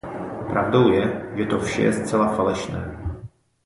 [0.49, 2.97] Pravdou je, že to vše je zcela falešné.